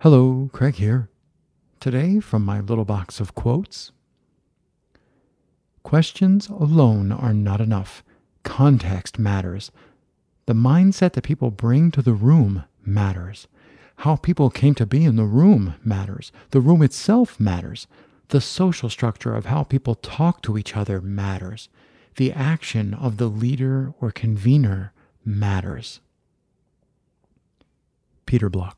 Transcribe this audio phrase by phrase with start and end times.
[0.00, 1.08] Hello, Craig here.
[1.80, 3.92] Today, from my little box of quotes
[5.84, 8.04] Questions alone are not enough.
[8.42, 9.70] Context matters.
[10.44, 13.48] The mindset that people bring to the room matters.
[13.96, 16.30] How people came to be in the room matters.
[16.50, 17.86] The room itself matters.
[18.28, 21.70] The social structure of how people talk to each other matters.
[22.16, 24.92] The action of the leader or convener
[25.24, 26.00] matters.
[28.26, 28.76] Peter Block.